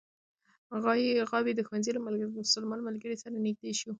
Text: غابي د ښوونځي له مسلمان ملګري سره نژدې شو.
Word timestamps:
غابي 1.29 1.51
د 1.55 1.61
ښوونځي 1.67 1.91
له 1.93 1.99
مسلمان 2.41 2.79
ملګري 2.87 3.15
سره 3.23 3.35
نژدې 3.45 3.71
شو. 3.79 3.89